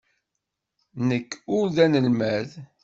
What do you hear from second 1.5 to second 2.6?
ur d anelmad.